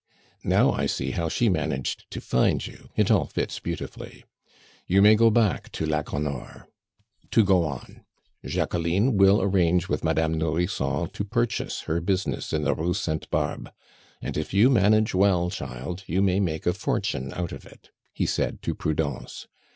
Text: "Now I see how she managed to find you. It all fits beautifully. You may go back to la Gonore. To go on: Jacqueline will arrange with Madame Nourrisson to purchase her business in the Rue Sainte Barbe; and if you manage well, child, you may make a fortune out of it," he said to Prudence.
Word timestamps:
"Now 0.43 0.71
I 0.71 0.87
see 0.87 1.11
how 1.11 1.29
she 1.29 1.47
managed 1.47 2.09
to 2.09 2.19
find 2.19 2.65
you. 2.65 2.89
It 2.95 3.11
all 3.11 3.27
fits 3.27 3.59
beautifully. 3.59 4.25
You 4.87 4.99
may 4.99 5.13
go 5.13 5.29
back 5.29 5.71
to 5.73 5.85
la 5.85 6.01
Gonore. 6.01 6.65
To 7.29 7.43
go 7.43 7.65
on: 7.65 8.03
Jacqueline 8.43 9.15
will 9.15 9.43
arrange 9.43 9.87
with 9.89 10.03
Madame 10.03 10.39
Nourrisson 10.39 11.07
to 11.11 11.23
purchase 11.23 11.81
her 11.81 12.01
business 12.01 12.51
in 12.51 12.63
the 12.63 12.73
Rue 12.73 12.95
Sainte 12.95 13.29
Barbe; 13.29 13.71
and 14.23 14.37
if 14.37 14.55
you 14.55 14.71
manage 14.71 15.13
well, 15.13 15.51
child, 15.51 16.03
you 16.07 16.23
may 16.23 16.39
make 16.39 16.65
a 16.65 16.73
fortune 16.73 17.31
out 17.35 17.51
of 17.51 17.67
it," 17.67 17.91
he 18.11 18.25
said 18.25 18.63
to 18.63 18.73
Prudence. 18.73 19.45